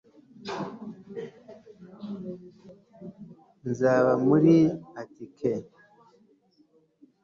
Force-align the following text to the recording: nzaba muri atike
nzaba 3.69 4.11
muri 4.25 4.57
atike 5.01 5.53